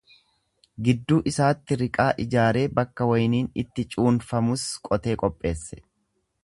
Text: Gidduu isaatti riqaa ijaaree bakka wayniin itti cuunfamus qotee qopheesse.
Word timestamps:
Gidduu 0.87 1.19
isaatti 1.31 1.77
riqaa 1.81 2.07
ijaaree 2.25 2.65
bakka 2.81 3.09
wayniin 3.13 3.53
itti 3.65 3.89
cuunfamus 3.97 4.69
qotee 4.89 5.17
qopheesse. 5.25 5.85